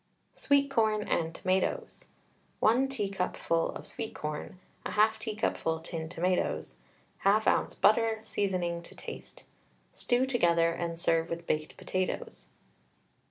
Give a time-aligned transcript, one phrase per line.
[0.33, 2.05] SWEET CORN AND TOMATOES.
[2.59, 6.75] 1 teacupful of sweet corn, 1/2 teacupful tinned tomatoes,
[7.23, 7.75] 1/2 oz.
[7.75, 9.43] butter, seasoning to taste.
[9.93, 12.47] Stew together, and serve with baked potatoes.